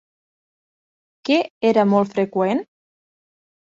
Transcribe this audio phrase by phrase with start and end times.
[1.31, 1.39] Què
[1.73, 2.69] era molt freqüent?